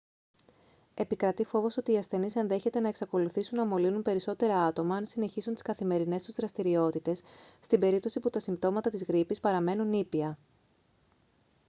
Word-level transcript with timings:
επικρατεί 0.93 1.43
φόβος 1.43 1.77
ότι 1.77 1.91
οι 1.91 1.97
ασθενείς 1.97 2.35
ενδέχεται 2.35 2.79
να 2.79 2.87
εξακολουθήσουν 2.87 3.57
να 3.57 3.65
μολύνουν 3.65 4.01
περισσότερα 4.01 4.57
άτομα 4.63 4.95
αν 4.95 5.05
συνεχίσουν 5.05 5.53
τις 5.53 5.61
καθημερινές 5.61 6.23
τους 6.23 6.35
δραστηριότητες 6.35 7.21
στην 7.59 7.79
περίπτωση 7.79 8.19
που 8.19 8.29
τα 8.29 8.39
συμπτώματα 8.39 8.89
της 8.89 9.03
γρίπης 9.03 9.39
παραμένουν 9.39 9.91
ήπια 9.93 10.37